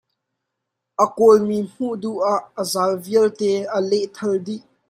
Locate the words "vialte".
3.05-3.49